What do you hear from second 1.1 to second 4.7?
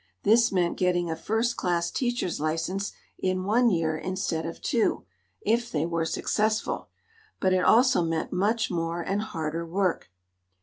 a First Class teacher's license in one year instead of